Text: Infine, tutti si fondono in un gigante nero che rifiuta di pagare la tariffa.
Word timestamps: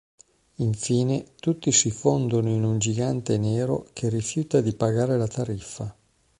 Infine, 0.55 1.23
tutti 1.39 1.71
si 1.71 1.91
fondono 1.91 2.49
in 2.49 2.63
un 2.63 2.79
gigante 2.79 3.37
nero 3.37 3.85
che 3.93 4.09
rifiuta 4.09 4.59
di 4.59 4.73
pagare 4.73 5.15
la 5.15 5.27
tariffa. 5.27 5.95